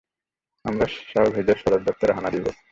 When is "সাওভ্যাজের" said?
1.09-1.57